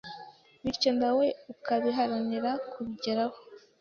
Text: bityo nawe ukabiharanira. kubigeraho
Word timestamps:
bityo 0.63 0.91
nawe 0.99 1.25
ukabiharanira. 1.53 2.51
kubigeraho 2.71 3.37